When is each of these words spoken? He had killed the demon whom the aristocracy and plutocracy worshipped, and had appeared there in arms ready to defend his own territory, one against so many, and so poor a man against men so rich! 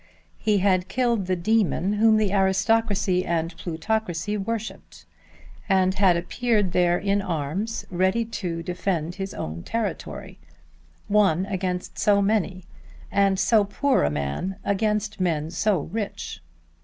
He 0.39 0.57
had 0.57 0.87
killed 0.87 1.27
the 1.27 1.35
demon 1.35 1.93
whom 1.93 2.17
the 2.17 2.33
aristocracy 2.33 3.23
and 3.23 3.55
plutocracy 3.55 4.35
worshipped, 4.35 5.05
and 5.69 5.93
had 5.93 6.17
appeared 6.17 6.71
there 6.71 6.97
in 6.97 7.21
arms 7.21 7.85
ready 7.91 8.25
to 8.25 8.63
defend 8.63 9.13
his 9.21 9.31
own 9.35 9.61
territory, 9.61 10.39
one 11.07 11.45
against 11.45 11.99
so 11.99 12.19
many, 12.19 12.65
and 13.11 13.37
so 13.39 13.63
poor 13.63 14.01
a 14.01 14.09
man 14.09 14.55
against 14.65 15.19
men 15.19 15.51
so 15.51 15.81
rich! 15.81 16.41